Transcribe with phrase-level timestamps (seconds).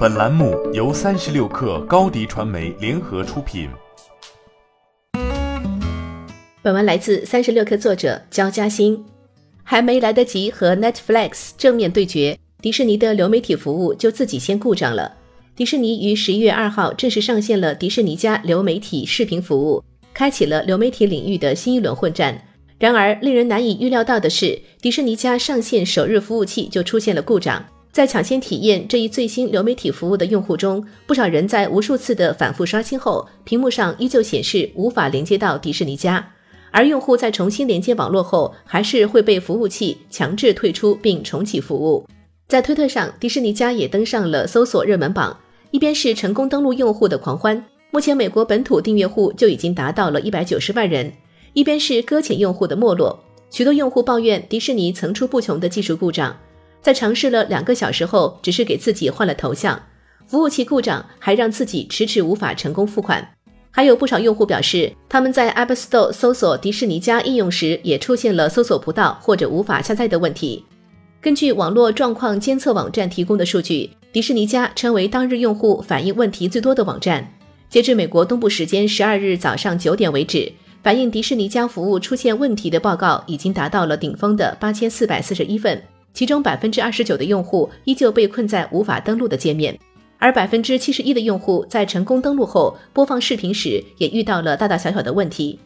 [0.00, 3.68] 本栏目由三十六氪高低传媒联合出品。
[6.62, 9.04] 本文来自三十六氪作者焦嘉欣。
[9.62, 15.14] 还没来得及和 Netflix 正面对决，迪士尼的流媒体服务就自己先故障了。
[15.54, 22.42] 迪士尼于十一月二号正式上线了迪士尼家流媒体视频服务，开启了流媒体领域的新一轮混战。
[22.78, 27.62] 然而，令人难以预料到的是，迪士尼家上线首日服务器就出现了故障。
[27.92, 36.32] 在抢先体验这一最新流媒体服务的用户中，不少人在无数次的反复刷新后，屏幕上依旧显示无法连接到迪士尼家。
[36.70, 42.06] 而用户在重新连接网络后，还是会被服务器强制退出并重启服务。
[42.46, 45.36] 在推特上，迪士尼家也登上了搜索热门榜。
[45.72, 51.08] 一边是成功登录用户的狂欢，目前美国本土订阅户就已经达到了一百九十万人；
[51.52, 53.18] 一边是搁浅用户的没落，
[53.50, 56.36] 许多用户抱怨迪士尼层出不穷的技术故障，
[56.80, 59.80] 在尝试了两个小时后，只是给自己换了头像，
[60.26, 63.26] 服务器故障还让自己迟迟无法成功付款。
[63.70, 70.64] 还有不少用户表示，他们在 App Store 搜索迪士尼家应用时，也出现了搜索不到或者无法下载的问题。
[71.20, 73.90] 根据网络状况监测网站提供的数据。
[74.12, 77.32] 迪士尼家成为当日用户反映问题最多的网站。
[77.68, 85.80] 截至美国东部时间十二日早上九点为止，反映迪士尼家服务出现问题的报告已经达到了顶峰的八千四百四十一份，
[86.12, 89.78] 其中百分之二十九的用户依旧被困在无法登录的界面，
[90.18, 95.58] 而百分之七十一的用户在成功登录后播放视频时也遇到了大大小小的问题。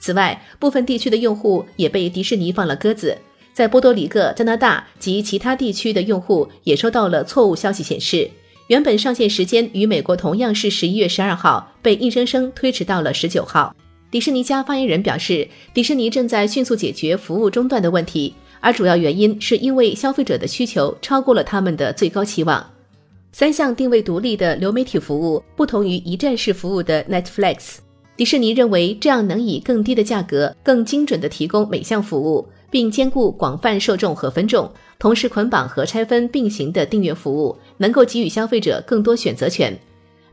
[0.00, 3.16] 此外，部分地区的用户也被迪士尼放了鸽子。
[3.52, 8.28] 在波多黎各、加拿大及其他地区的用户也收到了错误消息，显示
[8.68, 13.76] 原本上线时间与美国同样是十一月十二号，被硬生生推迟到了十九号。
[14.10, 22.64] 迪士尼家发言人表示，迪士尼正在迅速解决服务中断的问题，而主要原因是因为消费者的需求超过了他们的最高期望。
[23.32, 27.76] 三项定位独立的流媒体服务不同于一站式服务的 Netflix，
[28.16, 32.48] 迪士尼认为这样能以更低的价格、更精准地提供每项服务。
[32.72, 34.66] 并兼顾广泛受众和分众，
[34.98, 39.78] 同时捆绑和拆分并行的订阅服务，能够给予消费者更多选择权。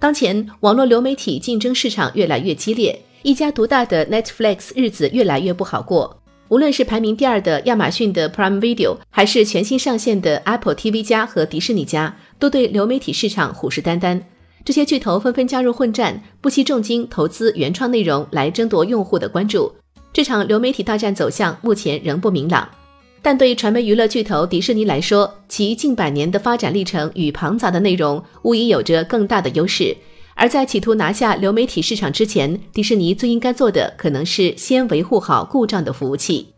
[0.00, 6.20] 当前网络流媒体竞争市场越来越激烈，一家独大的 Netflix 日子越来越不好过。
[6.48, 14.20] 无论是排名第二的亚马逊的 Prime Video，还是全新上线的 Apple TV 加和迪士尼加，都对流媒体市场虎视眈眈。
[14.64, 19.72] 这些巨头纷纷加入混战，不惜重金投资原创内容来争夺用户的关注。
[20.12, 22.68] 这场流媒体大战走向目前仍不明朗，
[23.20, 29.96] 但对传媒娱乐巨头迪士尼来说，其近百年的发展历程与庞杂的内容无疑有着更大的优势。
[30.36, 36.54] 而在企图拿下流媒体市场之前，迪士尼最应该做的可能是先维护好故障的服务器。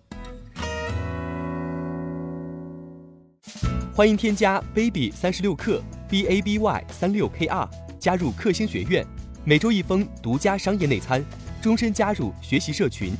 [3.95, 9.07] 欢迎添加 baby 三十六克 b a b y 三六 k r 加入克星学院，
[9.45, 11.25] 每周一封独家商业内参，
[11.61, 13.13] 终身加入学习社群。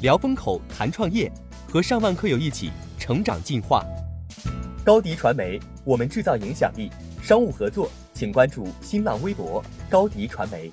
[0.00, 1.30] 聊风口，谈创业，
[1.68, 3.84] 和上万客友一起成长进化。
[4.84, 6.90] 高迪传媒，我们制造影响力。
[7.22, 10.72] 商务合作，请关注新浪微博高迪传媒。